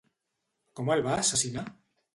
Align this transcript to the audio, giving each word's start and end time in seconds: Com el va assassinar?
Com 0.79 0.91
el 0.97 1.05
va 1.11 1.15
assassinar? 1.21 1.69